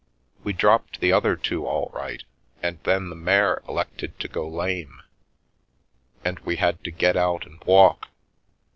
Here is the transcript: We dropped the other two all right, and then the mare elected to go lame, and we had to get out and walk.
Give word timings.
We 0.43 0.51
dropped 0.51 0.99
the 0.99 1.13
other 1.13 1.35
two 1.35 1.67
all 1.67 1.91
right, 1.93 2.23
and 2.63 2.79
then 2.85 3.09
the 3.11 3.15
mare 3.15 3.61
elected 3.69 4.19
to 4.21 4.27
go 4.27 4.47
lame, 4.47 5.03
and 6.25 6.39
we 6.39 6.55
had 6.55 6.83
to 6.85 6.89
get 6.89 7.15
out 7.15 7.45
and 7.45 7.63
walk. 7.65 8.07